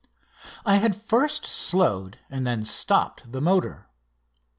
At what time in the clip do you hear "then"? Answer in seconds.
2.47-2.63